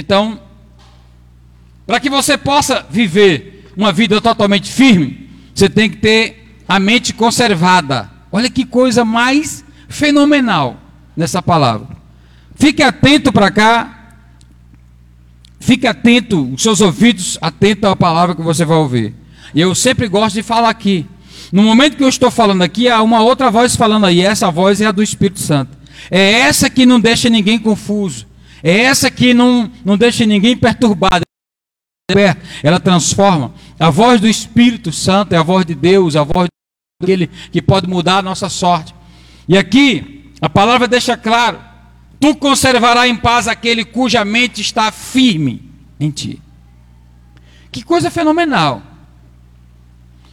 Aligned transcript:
Então, 0.00 0.40
para 1.86 2.00
que 2.00 2.08
você 2.08 2.38
possa 2.38 2.86
viver 2.88 3.70
uma 3.76 3.92
vida 3.92 4.18
totalmente 4.18 4.72
firme, 4.72 5.28
você 5.54 5.68
tem 5.68 5.90
que 5.90 5.98
ter 5.98 6.56
a 6.66 6.80
mente 6.80 7.12
conservada. 7.12 8.10
Olha 8.32 8.48
que 8.48 8.64
coisa 8.64 9.04
mais 9.04 9.62
fenomenal 9.90 10.78
nessa 11.14 11.42
palavra. 11.42 11.88
Fique 12.56 12.82
atento 12.82 13.30
para 13.30 13.50
cá. 13.50 14.16
Fique 15.58 15.86
atento, 15.86 16.50
os 16.54 16.62
seus 16.62 16.80
ouvidos 16.80 17.36
atentos 17.42 17.90
à 17.90 17.94
palavra 17.94 18.34
que 18.34 18.40
você 18.40 18.64
vai 18.64 18.78
ouvir. 18.78 19.14
E 19.54 19.60
eu 19.60 19.74
sempre 19.74 20.08
gosto 20.08 20.36
de 20.36 20.42
falar 20.42 20.70
aqui. 20.70 21.04
No 21.52 21.62
momento 21.62 21.98
que 21.98 22.02
eu 22.04 22.08
estou 22.08 22.30
falando 22.30 22.62
aqui, 22.62 22.88
há 22.88 23.02
uma 23.02 23.20
outra 23.20 23.50
voz 23.50 23.76
falando 23.76 24.06
aí. 24.06 24.22
Essa 24.22 24.50
voz 24.50 24.80
é 24.80 24.86
a 24.86 24.92
do 24.92 25.02
Espírito 25.02 25.40
Santo. 25.40 25.76
É 26.10 26.40
essa 26.40 26.70
que 26.70 26.86
não 26.86 26.98
deixa 26.98 27.28
ninguém 27.28 27.58
confuso. 27.58 28.29
É 28.62 28.80
essa 28.80 29.10
que 29.10 29.32
não, 29.32 29.70
não 29.84 29.96
deixa 29.96 30.26
ninguém 30.26 30.56
perturbado. 30.56 31.24
Ela 32.62 32.80
transforma. 32.80 33.54
A 33.78 33.90
voz 33.90 34.20
do 34.20 34.28
Espírito 34.28 34.92
Santo 34.92 35.32
é 35.32 35.36
a 35.36 35.42
voz 35.42 35.64
de 35.64 35.74
Deus, 35.74 36.16
a 36.16 36.24
voz 36.24 36.48
daquele 37.00 37.28
que 37.50 37.62
pode 37.62 37.88
mudar 37.88 38.18
a 38.18 38.22
nossa 38.22 38.48
sorte. 38.48 38.94
E 39.48 39.56
aqui, 39.56 40.32
a 40.40 40.48
palavra 40.48 40.88
deixa 40.88 41.16
claro: 41.16 41.60
tu 42.18 42.34
conservarás 42.34 43.10
em 43.10 43.16
paz 43.16 43.48
aquele 43.48 43.84
cuja 43.84 44.24
mente 44.24 44.60
está 44.60 44.90
firme 44.90 45.70
em 45.98 46.10
ti. 46.10 46.40
Que 47.70 47.82
coisa 47.82 48.10
fenomenal. 48.10 48.82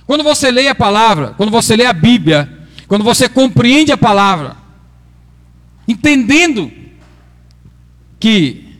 Quando 0.05 0.23
você 0.23 0.49
lê 0.49 0.67
a 0.67 0.75
palavra, 0.75 1.33
quando 1.37 1.51
você 1.51 1.75
lê 1.75 1.85
a 1.85 1.93
Bíblia, 1.93 2.67
quando 2.87 3.03
você 3.03 3.27
compreende 3.27 3.91
a 3.91 3.97
palavra, 3.97 4.55
entendendo 5.87 6.71
que 8.19 8.75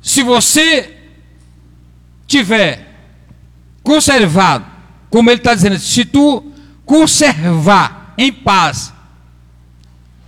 se 0.00 0.22
você 0.22 0.96
tiver 2.26 2.92
conservado, 3.82 4.64
como 5.10 5.30
ele 5.30 5.38
está 5.38 5.54
dizendo, 5.54 5.78
se 5.78 6.04
tu 6.04 6.52
conservar 6.84 8.14
em 8.16 8.32
paz, 8.32 8.92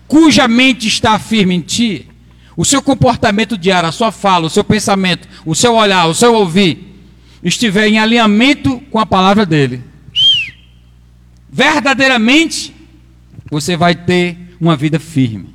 cuja 0.07 0.47
mente 0.47 0.87
está 0.87 1.19
firme 1.19 1.55
em 1.55 1.61
ti, 1.61 2.09
o 2.57 2.65
seu 2.65 2.81
comportamento 2.81 3.59
diário, 3.59 3.89
a 3.89 3.93
sua 3.93 4.13
fala, 4.13 4.47
o 4.47 4.51
seu 4.51 4.63
pensamento, 4.63 5.29
o 5.45 5.55
seu 5.55 5.75
olhar, 5.75 6.07
o 6.07 6.15
seu 6.15 6.35
ouvir, 6.35 7.03
estiver 7.43 7.89
em 7.89 7.99
alinhamento 7.99 8.81
com 8.91 8.99
a 8.99 9.07
palavra 9.07 9.45
dele, 9.45 9.83
verdadeiramente 11.51 12.75
você 13.51 13.77
vai 13.77 13.95
ter 13.95 14.57
uma 14.61 14.77
vida 14.77 14.99
firme. 14.99 15.55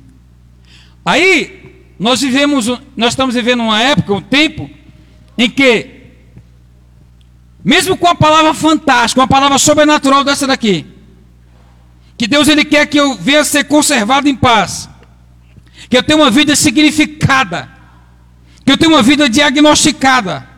Aí 1.04 1.59
nós 2.00 2.22
vivemos, 2.22 2.66
nós 2.96 3.12
estamos 3.12 3.34
vivendo 3.34 3.62
uma 3.62 3.78
época, 3.78 4.14
um 4.14 4.22
tempo 4.22 4.70
em 5.36 5.50
que 5.50 6.00
mesmo 7.62 7.94
com 7.94 8.06
a 8.06 8.14
palavra 8.14 8.54
fantástica, 8.54 9.20
uma 9.20 9.28
palavra 9.28 9.58
sobrenatural 9.58 10.24
dessa 10.24 10.46
daqui, 10.46 10.86
que 12.16 12.26
Deus 12.26 12.48
ele 12.48 12.64
quer 12.64 12.86
que 12.86 12.98
eu 12.98 13.14
venha 13.16 13.44
ser 13.44 13.64
conservado 13.64 14.30
em 14.30 14.34
paz, 14.34 14.88
que 15.90 15.96
eu 15.96 16.02
tenha 16.02 16.18
uma 16.18 16.30
vida 16.30 16.56
significada, 16.56 17.70
que 18.64 18.72
eu 18.72 18.78
tenha 18.78 18.90
uma 18.90 19.02
vida 19.02 19.28
diagnosticada, 19.28 20.48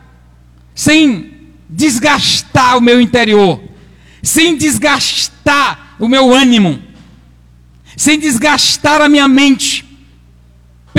sem 0.77 1.51
desgastar 1.69 2.79
o 2.79 2.81
meu 2.81 3.01
interior, 3.01 3.61
sem 4.23 4.57
desgastar 4.57 5.97
o 5.99 6.07
meu 6.07 6.33
ânimo, 6.33 6.81
sem 7.97 8.17
desgastar 8.17 9.01
a 9.01 9.09
minha 9.09 9.27
mente. 9.27 9.72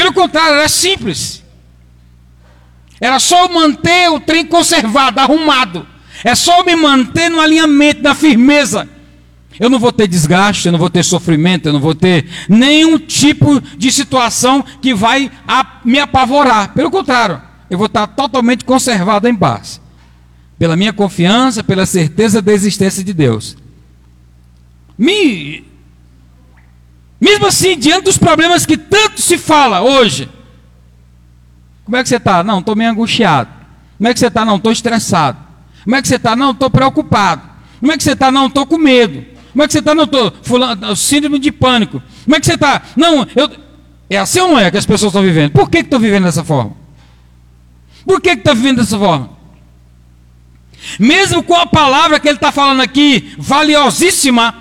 Pelo 0.03 0.11
contrário, 0.11 0.57
era 0.57 0.67
simples. 0.67 1.41
Era 2.99 3.21
só 3.21 3.47
manter 3.47 4.09
o 4.11 4.19
trem 4.19 4.45
conservado, 4.45 5.17
arrumado. 5.17 5.87
É 6.25 6.35
só 6.35 6.61
me 6.61 6.75
manter 6.75 7.29
no 7.29 7.39
alinhamento, 7.39 8.01
na 8.01 8.13
firmeza. 8.13 8.89
Eu 9.57 9.69
não 9.69 9.79
vou 9.79 9.93
ter 9.93 10.05
desgaste, 10.05 10.65
eu 10.65 10.73
não 10.73 10.79
vou 10.79 10.89
ter 10.89 11.05
sofrimento, 11.05 11.67
eu 11.67 11.73
não 11.73 11.79
vou 11.79 11.95
ter 11.95 12.27
nenhum 12.49 12.99
tipo 12.99 13.61
de 13.77 13.89
situação 13.93 14.61
que 14.81 14.93
vai 14.93 15.31
me 15.85 15.99
apavorar. 15.99 16.73
Pelo 16.73 16.91
contrário, 16.91 17.41
eu 17.69 17.77
vou 17.77 17.87
estar 17.87 18.05
totalmente 18.07 18.65
conservado 18.65 19.25
em 19.29 19.35
paz. 19.35 19.79
Pela 20.59 20.75
minha 20.75 20.91
confiança, 20.91 21.63
pela 21.63 21.85
certeza 21.85 22.41
da 22.41 22.51
existência 22.51 23.05
de 23.05 23.13
Deus. 23.13 23.55
Me, 24.97 25.63
mesmo 27.23 27.47
assim, 27.47 27.77
diante 27.77 28.03
dos 28.03 28.17
problemas 28.17 28.65
que 28.65 28.75
tanto 28.75 29.21
se 29.21 29.37
fala 29.37 29.81
hoje, 29.81 30.29
como 31.85 31.95
é 31.95 32.03
que 32.03 32.09
você 32.09 32.17
está? 32.17 32.43
Não, 32.43 32.59
estou 32.59 32.75
meio 32.75 32.91
angustiado. 32.91 33.49
Como 33.97 34.09
é 34.09 34.13
que 34.13 34.19
você 34.19 34.27
está? 34.27 34.43
Não, 34.43 34.57
estou 34.57 34.73
estressado. 34.73 35.37
Como 35.85 35.95
é 35.95 36.01
que 36.01 36.09
você 36.09 36.17
está? 36.17 36.35
Não, 36.35 36.51
estou 36.51 36.69
preocupado. 36.69 37.41
Como 37.79 37.93
é 37.93 37.97
que 37.97 38.03
você 38.03 38.11
está? 38.11 38.29
Não, 38.29 38.47
estou 38.47 38.65
com 38.65 38.77
medo. 38.77 39.25
Como 39.53 39.63
é 39.63 39.67
que 39.67 39.71
você 39.71 39.79
está? 39.79 39.95
Não, 39.95 40.03
estou. 40.03 40.33
Síndrome 40.97 41.39
de 41.39 41.49
pânico. 41.49 42.03
Como 42.25 42.35
é 42.35 42.41
que 42.41 42.45
você 42.45 42.55
está? 42.55 42.81
Não, 42.97 43.25
eu. 43.37 43.49
É 44.09 44.17
assim 44.17 44.41
ou 44.41 44.49
não 44.49 44.59
é 44.59 44.69
que 44.69 44.77
as 44.77 44.85
pessoas 44.85 45.11
estão 45.11 45.21
vivendo? 45.21 45.51
Por 45.53 45.69
que 45.69 45.77
estão 45.77 46.01
vivendo 46.01 46.25
dessa 46.25 46.43
forma? 46.43 46.73
Por 48.05 48.19
que 48.19 48.31
estão 48.31 48.53
vivendo 48.53 48.79
dessa 48.79 48.99
forma? 48.99 49.29
Mesmo 50.99 51.41
com 51.41 51.55
a 51.55 51.65
palavra 51.65 52.19
que 52.19 52.27
ele 52.27 52.35
está 52.35 52.51
falando 52.51 52.81
aqui, 52.81 53.33
valiosíssima, 53.37 54.55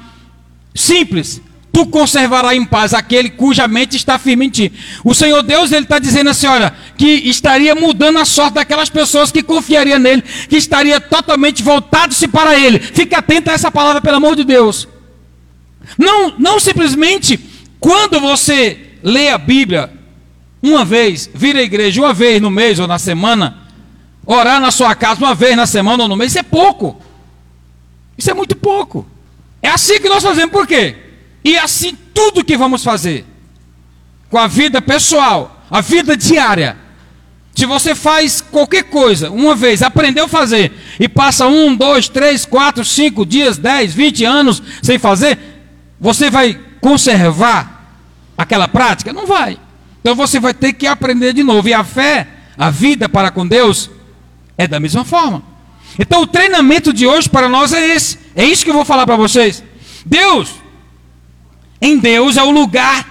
simples, 0.72 1.42
tu 1.72 1.86
conservarás 1.86 2.56
em 2.56 2.64
paz 2.64 2.92
aquele 2.92 3.30
cuja 3.30 3.66
mente 3.66 3.96
está 3.96 4.18
firme 4.18 4.46
em 4.46 4.50
ti. 4.50 4.72
O 5.02 5.14
Senhor 5.14 5.42
Deus, 5.42 5.72
ele 5.72 5.84
está 5.84 5.98
dizendo 5.98 6.30
assim, 6.30 6.46
olha, 6.46 6.74
que 6.98 7.06
estaria 7.06 7.74
mudando 7.74 8.18
a 8.18 8.24
sorte 8.24 8.54
daquelas 8.54 8.90
pessoas 8.90 9.32
que 9.32 9.42
confiariam 9.42 9.98
nele, 9.98 10.22
que 10.22 10.56
estaria 10.56 11.00
totalmente 11.00 11.62
voltado-se 11.62 12.28
para 12.28 12.58
ele. 12.58 12.78
Fique 12.78 13.14
atento 13.14 13.50
a 13.50 13.54
essa 13.54 13.70
palavra, 13.70 14.02
pelo 14.02 14.16
amor 14.16 14.36
de 14.36 14.44
Deus. 14.44 14.86
Não, 15.96 16.34
não 16.38 16.60
simplesmente 16.60 17.40
quando 17.80 18.20
você 18.20 18.78
lê 19.02 19.30
a 19.30 19.38
Bíblia 19.38 19.90
uma 20.62 20.84
vez, 20.84 21.28
vir 21.34 21.56
à 21.56 21.62
igreja 21.62 22.00
uma 22.00 22.12
vez 22.12 22.40
no 22.40 22.50
mês 22.50 22.78
ou 22.78 22.86
na 22.86 22.98
semana, 22.98 23.58
orar 24.24 24.60
na 24.60 24.70
sua 24.70 24.94
casa 24.94 25.20
uma 25.20 25.34
vez 25.34 25.56
na 25.56 25.66
semana 25.66 26.04
ou 26.04 26.08
no 26.08 26.16
mês, 26.16 26.32
isso 26.32 26.38
é 26.38 26.42
pouco. 26.42 27.02
Isso 28.16 28.30
é 28.30 28.34
muito 28.34 28.54
pouco. 28.54 29.06
É 29.60 29.68
assim 29.68 29.98
que 29.98 30.08
nós 30.08 30.22
fazemos, 30.22 30.52
por 30.52 30.66
quê? 30.66 30.96
E 31.44 31.56
assim 31.58 31.96
tudo 32.14 32.44
que 32.44 32.56
vamos 32.56 32.84
fazer 32.84 33.24
com 34.30 34.38
a 34.38 34.46
vida 34.46 34.80
pessoal, 34.80 35.64
a 35.70 35.80
vida 35.80 36.16
diária. 36.16 36.76
Se 37.54 37.66
você 37.66 37.94
faz 37.94 38.40
qualquer 38.40 38.84
coisa, 38.84 39.30
uma 39.30 39.54
vez, 39.54 39.82
aprendeu 39.82 40.24
a 40.24 40.28
fazer, 40.28 40.72
e 40.98 41.06
passa 41.06 41.46
um, 41.46 41.76
dois, 41.76 42.08
três, 42.08 42.46
quatro, 42.46 42.82
cinco 42.82 43.26
dias, 43.26 43.58
dez, 43.58 43.92
vinte 43.92 44.24
anos 44.24 44.62
sem 44.82 44.98
fazer, 44.98 45.38
você 46.00 46.30
vai 46.30 46.58
conservar 46.80 47.94
aquela 48.38 48.66
prática? 48.66 49.12
Não 49.12 49.26
vai. 49.26 49.58
Então 50.00 50.14
você 50.14 50.40
vai 50.40 50.54
ter 50.54 50.72
que 50.72 50.86
aprender 50.86 51.34
de 51.34 51.42
novo. 51.42 51.68
E 51.68 51.74
a 51.74 51.84
fé, 51.84 52.26
a 52.56 52.70
vida 52.70 53.08
para 53.08 53.30
com 53.30 53.46
Deus, 53.46 53.90
é 54.56 54.66
da 54.66 54.80
mesma 54.80 55.04
forma. 55.04 55.42
Então 55.98 56.22
o 56.22 56.26
treinamento 56.26 56.90
de 56.90 57.06
hoje 57.06 57.28
para 57.28 57.48
nós 57.50 57.72
é 57.72 57.94
esse. 57.94 58.18
É 58.34 58.44
isso 58.44 58.64
que 58.64 58.70
eu 58.70 58.74
vou 58.74 58.84
falar 58.84 59.06
para 59.06 59.16
vocês. 59.16 59.62
Deus 60.06 60.61
em 61.82 61.98
Deus 61.98 62.36
é 62.36 62.42
o 62.42 62.52
lugar 62.52 63.04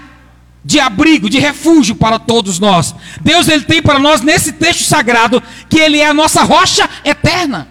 de 0.64 0.80
abrigo, 0.80 1.30
de 1.30 1.38
refúgio 1.38 1.94
para 1.94 2.18
todos 2.18 2.58
nós. 2.58 2.96
Deus 3.22 3.50
ele 3.50 3.66
tem 3.66 3.82
para 3.82 4.00
nós 4.00 4.22
nesse 4.22 4.54
texto 4.54 4.86
sagrado 4.86 5.44
que 5.70 5.78
ele 5.78 6.00
é 6.00 6.08
a 6.08 6.14
nossa 6.14 6.42
rocha 6.44 6.90
eterna. 7.04 7.68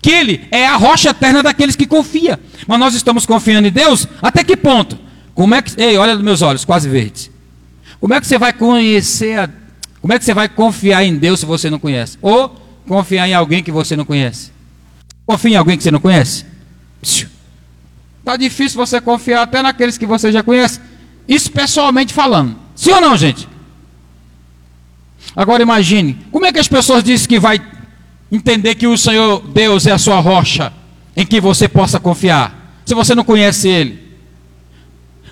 Que 0.00 0.10
ele 0.10 0.46
é 0.50 0.66
a 0.66 0.76
rocha 0.76 1.10
eterna 1.10 1.42
daqueles 1.42 1.74
que 1.74 1.86
confiam. 1.86 2.38
Mas 2.66 2.78
nós 2.78 2.94
estamos 2.94 3.24
confiando 3.24 3.66
em 3.66 3.72
Deus 3.72 4.06
até 4.20 4.44
que 4.44 4.56
ponto? 4.56 4.98
Como 5.34 5.54
é 5.54 5.62
que, 5.62 5.80
ei, 5.80 5.96
olha 5.96 6.14
nos 6.14 6.22
meus 6.22 6.42
olhos, 6.42 6.64
quase 6.64 6.88
verdes. 6.88 7.30
Como 7.98 8.12
é 8.12 8.20
que 8.20 8.26
você 8.26 8.36
vai 8.36 8.52
conhecer 8.52 9.38
a, 9.38 9.48
como 10.02 10.12
é 10.12 10.18
que 10.18 10.24
você 10.24 10.34
vai 10.34 10.48
confiar 10.48 11.04
em 11.04 11.16
Deus 11.16 11.40
se 11.40 11.46
você 11.46 11.70
não 11.70 11.78
conhece? 11.78 12.18
Ou 12.20 12.48
confiar 12.86 13.26
em 13.28 13.32
alguém 13.34 13.62
que 13.62 13.70
você 13.70 13.96
não 13.96 14.04
conhece? 14.04 14.50
Confia 15.24 15.52
em 15.52 15.56
alguém 15.56 15.78
que 15.78 15.84
você 15.84 15.92
não 15.92 16.00
conhece? 16.00 16.44
Psiu. 17.00 17.31
Está 18.22 18.36
difícil 18.36 18.78
você 18.78 19.00
confiar 19.00 19.42
até 19.42 19.60
naqueles 19.62 19.98
que 19.98 20.06
você 20.06 20.30
já 20.30 20.44
conhece. 20.44 20.80
Isso 21.26 21.50
pessoalmente 21.50 22.14
falando. 22.14 22.56
Sim 22.76 22.92
ou 22.92 23.00
não, 23.00 23.16
gente? 23.16 23.48
Agora 25.34 25.60
imagine, 25.60 26.18
como 26.30 26.46
é 26.46 26.52
que 26.52 26.58
as 26.60 26.68
pessoas 26.68 27.02
dizem 27.02 27.26
que 27.26 27.40
vai 27.40 27.60
entender 28.30 28.76
que 28.76 28.86
o 28.86 28.96
Senhor 28.96 29.40
Deus 29.48 29.88
é 29.88 29.90
a 29.90 29.98
sua 29.98 30.20
rocha 30.20 30.72
em 31.16 31.26
que 31.26 31.40
você 31.40 31.66
possa 31.68 31.98
confiar, 31.98 32.80
se 32.86 32.94
você 32.94 33.12
não 33.12 33.24
conhece 33.24 33.66
Ele? 33.66 34.00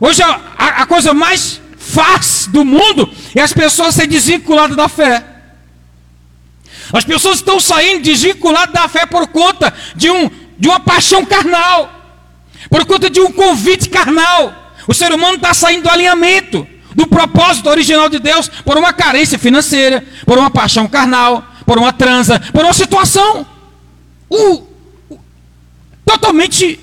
Hoje 0.00 0.20
a, 0.22 0.40
a, 0.56 0.86
coisa 0.86 1.14
mais 1.14 1.60
fácil 1.76 2.50
do 2.50 2.64
mundo 2.64 3.08
é 3.36 3.40
as 3.40 3.52
pessoas 3.52 3.94
serem 3.94 4.10
desvinculadas 4.10 4.76
da 4.76 4.88
fé. 4.88 5.24
As 6.92 7.04
pessoas 7.04 7.36
estão 7.36 7.60
saindo 7.60 8.02
desvinculadas 8.02 8.74
da 8.74 8.88
fé 8.88 9.06
por 9.06 9.28
conta 9.28 9.72
de, 9.94 10.10
um, 10.10 10.28
de 10.58 10.66
uma 10.66 10.80
paixão 10.80 11.24
carnal 11.24 11.99
por 12.68 12.84
conta 12.84 13.08
de 13.08 13.20
um 13.20 13.32
convite 13.32 13.88
carnal. 13.88 14.74
O 14.86 14.94
ser 14.94 15.12
humano 15.12 15.36
está 15.36 15.54
saindo 15.54 15.84
do 15.84 15.90
alinhamento. 15.90 16.66
do 16.94 17.06
propósito 17.06 17.68
original 17.68 18.08
de 18.08 18.18
Deus 18.18 18.48
por 18.48 18.76
uma 18.76 18.92
carência 18.92 19.38
financeira, 19.38 20.04
por 20.26 20.38
uma 20.38 20.50
paixão 20.50 20.88
carnal, 20.88 21.44
por 21.64 21.78
uma 21.78 21.92
transa, 21.92 22.40
por 22.52 22.64
uma 22.64 22.72
situação 22.72 23.46
totalmente 26.04 26.78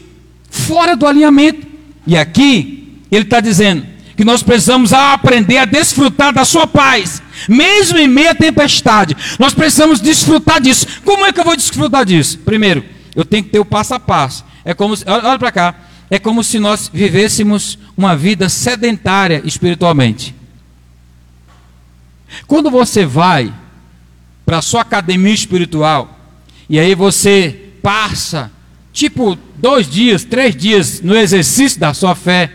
fora 0.49 0.95
do 0.95 1.05
alinhamento. 1.05 1.67
E 2.05 2.17
aqui 2.17 3.01
ele 3.11 3.23
está 3.23 3.39
dizendo 3.39 3.85
que 4.15 4.23
nós 4.23 4.41
precisamos 4.41 4.93
aprender 4.93 5.57
a 5.57 5.65
desfrutar 5.65 6.33
da 6.33 6.43
sua 6.43 6.65
paz, 6.65 7.21
mesmo 7.47 7.99
em 7.99 8.07
meia 8.07 8.33
tempestade. 8.33 9.15
Nós 9.37 9.53
precisamos 9.53 9.99
desfrutar 9.99 10.59
disso. 10.59 10.87
Como 11.03 11.25
é 11.25 11.31
que 11.31 11.39
eu 11.39 11.43
vou 11.43 11.55
desfrutar 11.55 12.03
disso? 12.05 12.39
Primeiro, 12.39 12.83
eu 13.15 13.23
tenho 13.23 13.43
que 13.43 13.49
ter 13.51 13.59
o 13.59 13.65
passo 13.65 13.93
a 13.93 13.99
passo. 13.99 14.43
É 14.67 14.73
como 14.73 14.97
se, 14.97 15.05
olha, 15.07 15.29
olha 15.29 15.39
para 15.39 15.49
cá. 15.49 15.75
É 16.09 16.19
como 16.19 16.43
se 16.43 16.59
nós 16.59 16.91
vivêssemos 16.93 17.79
uma 17.95 18.17
vida 18.17 18.49
sedentária 18.49 19.41
espiritualmente. 19.45 20.35
Quando 22.45 22.69
você 22.69 23.05
vai 23.05 23.53
para 24.45 24.57
a 24.57 24.61
sua 24.61 24.81
academia 24.81 25.33
espiritual, 25.33 26.19
e 26.69 26.77
aí 26.77 26.93
você 26.95 27.69
passa, 27.81 28.51
tipo, 28.91 29.37
dois 29.55 29.89
dias, 29.89 30.25
três 30.25 30.53
dias 30.53 30.99
no 30.99 31.15
exercício 31.15 31.79
da 31.79 31.93
sua 31.93 32.13
fé, 32.13 32.51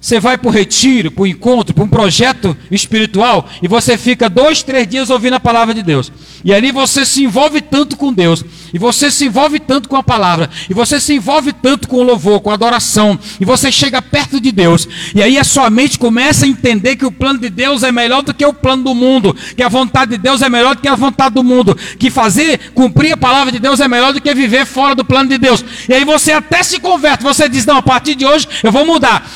você 0.00 0.18
vai 0.18 0.36
para 0.36 0.48
o 0.48 0.52
retiro, 0.52 1.12
para 1.12 1.22
o 1.22 1.26
encontro, 1.26 1.72
para 1.72 1.84
um 1.84 1.88
projeto 1.88 2.56
espiritual 2.68 3.48
e 3.62 3.68
você 3.68 3.96
fica 3.96 4.28
dois, 4.28 4.62
três 4.62 4.86
dias 4.86 5.10
ouvindo 5.10 5.34
a 5.34 5.40
palavra 5.40 5.72
de 5.72 5.82
Deus. 5.84 6.12
E 6.44 6.52
ali 6.52 6.70
você 6.70 7.04
se 7.04 7.24
envolve 7.24 7.60
tanto 7.60 7.96
com 7.96 8.12
Deus, 8.12 8.44
e 8.72 8.78
você 8.78 9.10
se 9.10 9.24
envolve 9.26 9.58
tanto 9.60 9.88
com 9.88 9.96
a 9.96 10.02
palavra, 10.02 10.50
e 10.68 10.74
você 10.74 11.00
se 11.00 11.14
envolve 11.14 11.52
tanto 11.52 11.88
com 11.88 11.96
o 11.96 12.02
louvor, 12.02 12.40
com 12.40 12.50
a 12.50 12.54
adoração, 12.54 13.18
e 13.40 13.44
você 13.44 13.70
chega 13.70 14.00
perto 14.02 14.40
de 14.40 14.52
Deus. 14.52 14.88
E 15.14 15.22
aí 15.22 15.38
a 15.38 15.44
sua 15.44 15.70
mente 15.70 15.98
começa 15.98 16.44
a 16.44 16.48
entender 16.48 16.96
que 16.96 17.06
o 17.06 17.12
plano 17.12 17.38
de 17.38 17.48
Deus 17.48 17.82
é 17.82 17.92
melhor 17.92 18.22
do 18.22 18.34
que 18.34 18.44
o 18.44 18.52
plano 18.52 18.84
do 18.84 18.94
mundo, 18.94 19.34
que 19.56 19.62
a 19.62 19.68
vontade 19.68 20.12
de 20.12 20.18
Deus 20.18 20.42
é 20.42 20.48
melhor 20.48 20.74
do 20.74 20.82
que 20.82 20.88
a 20.88 20.94
vontade 20.94 21.34
do 21.34 21.44
mundo, 21.44 21.76
que 21.98 22.10
fazer, 22.10 22.72
cumprir 22.74 23.12
a 23.12 23.16
palavra 23.16 23.52
de 23.52 23.58
Deus 23.58 23.80
é 23.80 23.88
melhor 23.88 24.12
do 24.12 24.20
que 24.20 24.34
viver 24.34 24.66
fora 24.66 24.94
do 24.94 25.04
plano 25.04 25.28
de 25.28 25.38
Deus. 25.38 25.64
E 25.88 25.94
aí 25.94 26.04
você 26.04 26.32
até 26.32 26.62
se 26.62 26.78
converte, 26.80 27.22
você 27.22 27.48
diz: 27.48 27.64
"Não, 27.64 27.76
a 27.76 27.82
partir 27.82 28.14
de 28.14 28.26
hoje 28.26 28.48
eu 28.62 28.72
vou 28.72 28.86
mudar". 28.86 29.28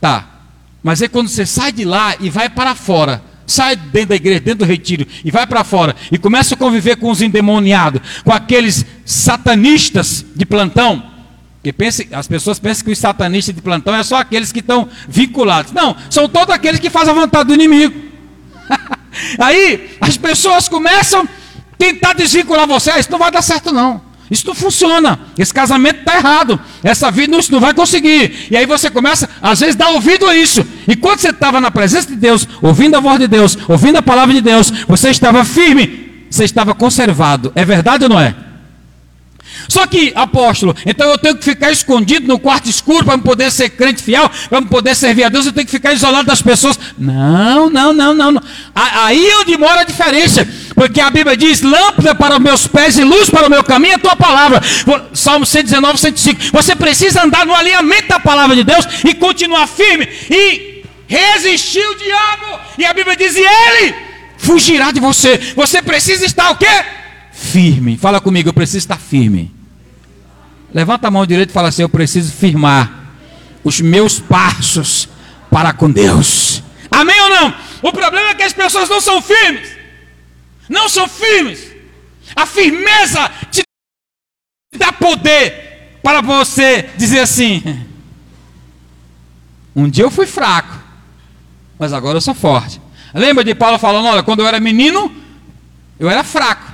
Tá. 0.00 0.26
Mas 0.82 1.02
é 1.02 1.08
quando 1.08 1.28
você 1.28 1.44
sai 1.44 1.72
de 1.72 1.84
lá 1.84 2.14
e 2.20 2.30
vai 2.30 2.48
para 2.48 2.74
fora, 2.74 3.22
sai 3.50 3.76
dentro 3.76 4.10
da 4.10 4.16
igreja, 4.16 4.40
dentro 4.40 4.60
do 4.60 4.64
retiro 4.64 5.06
e 5.24 5.30
vai 5.30 5.46
para 5.46 5.64
fora 5.64 5.94
e 6.10 6.18
começa 6.18 6.54
a 6.54 6.58
conviver 6.58 6.96
com 6.96 7.10
os 7.10 7.20
endemoniados, 7.20 8.00
com 8.24 8.32
aqueles 8.32 8.84
satanistas 9.04 10.24
de 10.34 10.46
plantão. 10.46 11.10
Que 11.62 11.72
pense, 11.72 12.08
as 12.12 12.26
pessoas 12.26 12.58
pensam 12.58 12.84
que 12.86 12.92
os 12.92 12.98
satanistas 12.98 13.54
de 13.54 13.60
plantão 13.60 13.94
é 13.94 14.02
só 14.02 14.16
aqueles 14.16 14.50
que 14.50 14.60
estão 14.60 14.88
vinculados. 15.06 15.72
Não, 15.72 15.94
são 16.08 16.26
todos 16.28 16.54
aqueles 16.54 16.80
que 16.80 16.88
fazem 16.88 17.12
a 17.12 17.14
vontade 17.14 17.48
do 17.48 17.54
inimigo. 17.54 17.94
Aí 19.38 19.96
as 20.00 20.16
pessoas 20.16 20.68
começam 20.68 21.22
a 21.22 21.28
tentar 21.76 22.14
desvincular 22.14 22.66
você. 22.66 22.90
Ah, 22.90 22.98
isso 22.98 23.10
não 23.10 23.18
vai 23.18 23.30
dar 23.30 23.42
certo, 23.42 23.72
não. 23.72 24.09
Isso 24.30 24.46
não 24.46 24.54
funciona. 24.54 25.18
Esse 25.36 25.52
casamento 25.52 26.00
está 26.00 26.16
errado. 26.16 26.60
Essa 26.84 27.10
vida 27.10 27.36
não, 27.36 27.42
não 27.50 27.60
vai 27.60 27.74
conseguir. 27.74 28.46
E 28.50 28.56
aí 28.56 28.64
você 28.64 28.88
começa, 28.88 29.28
às 29.42 29.58
vezes, 29.60 29.74
dar 29.74 29.88
ouvido 29.88 30.26
a 30.26 30.36
isso. 30.36 30.64
E 30.86 30.94
quando 30.94 31.18
você 31.18 31.30
estava 31.30 31.60
na 31.60 31.70
presença 31.70 32.08
de 32.08 32.16
Deus, 32.16 32.46
ouvindo 32.62 32.96
a 32.96 33.00
voz 33.00 33.18
de 33.18 33.26
Deus, 33.26 33.58
ouvindo 33.68 33.96
a 33.96 34.02
palavra 34.02 34.32
de 34.34 34.40
Deus, 34.40 34.70
você 34.86 35.10
estava 35.10 35.44
firme, 35.44 36.26
você 36.30 36.44
estava 36.44 36.74
conservado. 36.74 37.50
É 37.56 37.64
verdade 37.64 38.04
ou 38.04 38.10
não 38.10 38.20
é? 38.20 38.34
Só 39.68 39.86
que, 39.86 40.12
apóstolo, 40.14 40.74
então 40.86 41.08
eu 41.08 41.18
tenho 41.18 41.36
que 41.36 41.44
ficar 41.44 41.70
escondido 41.70 42.26
no 42.26 42.38
quarto 42.38 42.68
escuro 42.68 43.04
para 43.04 43.18
poder 43.18 43.50
ser 43.50 43.70
crente 43.70 44.02
fiel, 44.02 44.30
para 44.48 44.62
poder 44.62 44.94
servir 44.94 45.24
a 45.24 45.28
Deus, 45.28 45.46
eu 45.46 45.52
tenho 45.52 45.66
que 45.66 45.72
ficar 45.72 45.92
isolado 45.92 46.26
das 46.26 46.42
pessoas. 46.42 46.78
Não, 46.98 47.70
não, 47.70 47.92
não, 47.92 48.14
não. 48.14 48.32
não. 48.32 48.42
Aí 48.74 49.28
é 49.28 49.38
onde 49.38 49.56
mora 49.56 49.80
a 49.80 49.84
diferença. 49.84 50.46
Porque 50.80 50.98
a 50.98 51.10
Bíblia 51.10 51.36
diz: 51.36 51.60
lâmpada 51.60 52.14
para 52.14 52.36
os 52.36 52.40
meus 52.40 52.66
pés 52.66 52.96
e 52.96 53.04
luz 53.04 53.28
para 53.28 53.48
o 53.48 53.50
meu 53.50 53.62
caminho 53.62 53.96
a 53.96 53.98
tua 53.98 54.16
palavra. 54.16 54.62
Salmo 55.12 55.44
119, 55.44 55.98
105. 55.98 56.40
Você 56.52 56.74
precisa 56.74 57.22
andar 57.22 57.44
no 57.44 57.54
alinhamento 57.54 58.08
da 58.08 58.18
palavra 58.18 58.56
de 58.56 58.64
Deus 58.64 58.86
e 59.04 59.12
continuar 59.12 59.66
firme 59.66 60.08
e 60.30 60.82
resistir 61.06 61.86
o 61.86 61.94
diabo. 61.96 62.60
E 62.78 62.86
a 62.86 62.94
Bíblia 62.94 63.14
diz: 63.14 63.36
e 63.36 63.42
ele 63.42 63.94
fugirá 64.38 64.90
de 64.90 65.00
você. 65.00 65.52
Você 65.54 65.82
precisa 65.82 66.24
estar 66.24 66.48
o 66.48 66.56
quê? 66.56 66.84
Firme. 67.30 67.98
Fala 67.98 68.18
comigo, 68.18 68.48
eu 68.48 68.54
preciso 68.54 68.78
estar 68.78 68.98
firme. 68.98 69.54
Levanta 70.72 71.08
a 71.08 71.10
mão 71.10 71.26
direita 71.26 71.52
e 71.52 71.52
fala 71.52 71.68
assim: 71.68 71.82
eu 71.82 71.90
preciso 71.90 72.32
firmar 72.32 72.90
os 73.62 73.82
meus 73.82 74.18
passos 74.18 75.10
para 75.50 75.74
com 75.74 75.90
Deus. 75.90 76.62
Amém 76.90 77.20
ou 77.20 77.28
não? 77.28 77.54
O 77.82 77.92
problema 77.92 78.30
é 78.30 78.34
que 78.34 78.44
as 78.44 78.54
pessoas 78.54 78.88
não 78.88 79.02
são 79.02 79.20
firmes 79.20 79.79
não 80.70 80.88
são 80.88 81.08
firmes. 81.08 81.68
A 82.34 82.46
firmeza 82.46 83.28
te 83.50 83.62
dá 84.78 84.92
poder 84.92 85.98
para 86.00 86.20
você 86.20 86.88
dizer 86.96 87.18
assim: 87.18 87.60
um 89.74 89.90
dia 89.90 90.04
eu 90.04 90.10
fui 90.12 90.26
fraco, 90.26 90.78
mas 91.76 91.92
agora 91.92 92.18
eu 92.18 92.20
sou 92.20 92.34
forte. 92.34 92.80
Lembra 93.12 93.42
de 93.42 93.52
Paulo 93.52 93.78
falando: 93.78 94.06
olha, 94.06 94.22
quando 94.22 94.40
eu 94.40 94.46
era 94.46 94.60
menino, 94.60 95.12
eu 95.98 96.08
era 96.08 96.22
fraco. 96.22 96.70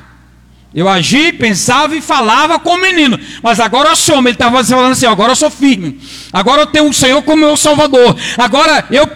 Eu 0.74 0.86
agi, 0.86 1.32
pensava 1.32 1.96
e 1.96 2.02
falava 2.02 2.58
como 2.58 2.82
menino. 2.82 3.18
Mas 3.42 3.58
agora 3.58 3.88
eu 3.88 3.96
sou, 3.96 4.18
ele 4.18 4.32
estava 4.32 4.62
falando 4.62 4.92
assim: 4.92 5.06
agora 5.06 5.32
eu 5.32 5.36
sou 5.36 5.50
firme. 5.50 5.98
Agora 6.30 6.60
eu 6.60 6.66
tenho 6.66 6.86
o 6.86 6.92
Senhor 6.92 7.22
como 7.22 7.46
meu 7.46 7.56
Salvador. 7.56 8.14
Agora 8.36 8.86
eu 8.90 9.08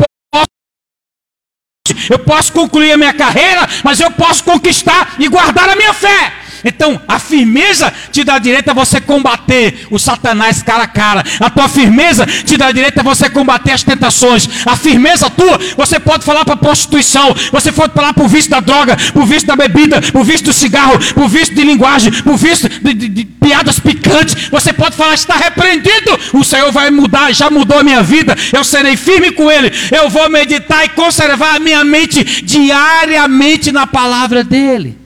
eu 2.10 2.18
posso 2.18 2.52
concluir 2.52 2.92
a 2.92 2.96
minha 2.96 3.14
carreira, 3.14 3.66
mas 3.84 4.00
eu 4.00 4.10
posso 4.10 4.44
conquistar 4.44 5.14
e 5.18 5.28
guardar 5.28 5.70
a 5.70 5.76
minha 5.76 5.94
fé. 5.94 6.32
Então, 6.64 7.00
a 7.08 7.18
firmeza 7.18 7.92
te 8.12 8.24
dá 8.24 8.38
direito 8.38 8.70
a 8.70 8.74
você 8.74 9.00
combater 9.00 9.86
o 9.90 9.98
Satanás 9.98 10.62
cara 10.62 10.84
a 10.84 10.86
cara. 10.86 11.24
A 11.40 11.50
tua 11.50 11.68
firmeza 11.68 12.26
te 12.26 12.56
dá 12.56 12.70
direito 12.70 12.98
a 13.00 13.02
você 13.02 13.28
combater 13.30 13.72
as 13.72 13.82
tentações. 13.82 14.48
A 14.66 14.76
firmeza 14.76 15.30
tua, 15.30 15.58
você 15.76 15.98
pode 15.98 16.24
falar 16.24 16.44
para 16.44 16.54
a 16.54 16.58
prostituição, 16.58 17.34
você 17.50 17.72
pode 17.72 17.94
falar 17.94 18.12
para 18.12 18.24
o 18.24 18.28
vício 18.28 18.50
da 18.50 18.60
droga, 18.60 18.96
para 18.96 19.22
o 19.22 19.26
vício 19.26 19.46
da 19.46 19.56
bebida, 19.56 20.00
para 20.00 20.20
o 20.20 20.24
vício 20.24 20.46
do 20.46 20.52
cigarro, 20.52 20.98
para 20.98 21.24
o 21.24 21.28
vício 21.28 21.54
de 21.54 21.64
linguagem, 21.64 22.12
para 22.12 22.32
o 22.32 22.36
vício 22.36 22.68
de, 22.68 22.94
de, 22.94 23.08
de, 23.08 23.24
piadas 23.24 23.78
picantes. 23.78 24.48
Você 24.50 24.72
pode 24.72 24.96
falar, 24.96 25.14
está 25.14 25.36
repreendido. 25.36 26.18
O 26.34 26.44
Senhor 26.44 26.70
vai 26.70 26.90
mudar, 26.90 27.32
já 27.32 27.50
mudou 27.50 27.78
a 27.78 27.82
minha 27.82 28.02
vida. 28.02 28.36
Eu 28.52 28.64
serei 28.64 28.96
firme 28.96 29.32
com 29.32 29.50
Ele. 29.50 29.72
Eu 29.90 30.08
vou 30.08 30.28
meditar 30.28 30.84
e 30.84 30.90
conservar 30.90 31.56
a 31.56 31.60
minha 31.60 31.84
mente 31.84 32.42
diariamente 32.42 33.72
na 33.72 33.86
palavra 33.86 34.44
dEle 34.44 34.99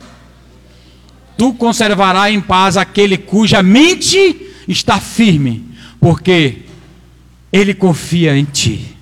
tu 1.37 1.55
conservarás 1.55 2.33
em 2.33 2.41
paz 2.41 2.77
aquele 2.77 3.19
cuja 3.19 3.63
mente 3.63 4.51
está 4.69 4.99
firme, 5.01 5.65
porque 6.01 6.63
ele 7.53 7.75
confia 7.75 8.37
em 8.37 8.45
ti. 8.45 8.94